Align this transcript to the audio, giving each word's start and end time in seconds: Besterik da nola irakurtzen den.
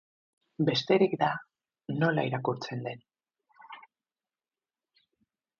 Besterik 0.69 1.13
da 1.23 1.29
nola 1.99 2.25
irakurtzen 2.31 2.83
den. 2.89 3.05